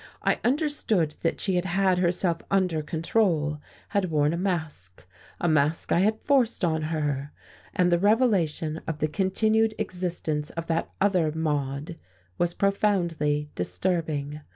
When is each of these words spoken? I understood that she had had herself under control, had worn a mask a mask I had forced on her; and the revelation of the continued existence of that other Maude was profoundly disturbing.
I 0.23 0.39
understood 0.43 1.13
that 1.21 1.39
she 1.39 1.57
had 1.57 1.65
had 1.65 1.99
herself 1.99 2.41
under 2.49 2.81
control, 2.81 3.59
had 3.89 4.05
worn 4.09 4.33
a 4.33 4.35
mask 4.37 5.05
a 5.39 5.47
mask 5.47 5.91
I 5.91 5.99
had 5.99 6.19
forced 6.23 6.65
on 6.65 6.81
her; 6.81 7.31
and 7.75 7.91
the 7.91 7.99
revelation 7.99 8.81
of 8.87 8.97
the 8.97 9.07
continued 9.07 9.75
existence 9.77 10.49
of 10.57 10.65
that 10.65 10.89
other 10.99 11.31
Maude 11.31 11.97
was 12.39 12.55
profoundly 12.55 13.51
disturbing. 13.53 14.41